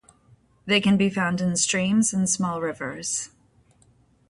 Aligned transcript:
They 0.65 0.81
can 0.81 0.97
be 0.97 1.11
found 1.11 1.41
in 1.41 1.55
streams 1.55 2.11
and 2.11 2.27
small 2.27 2.59
rivers. 2.59 3.29